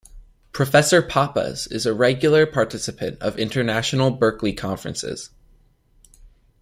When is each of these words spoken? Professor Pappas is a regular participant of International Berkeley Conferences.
Professor 0.51 1.03
Pappas 1.03 1.67
is 1.67 1.85
a 1.85 1.93
regular 1.93 2.47
participant 2.47 3.21
of 3.21 3.37
International 3.37 4.09
Berkeley 4.09 4.51
Conferences. 4.51 5.29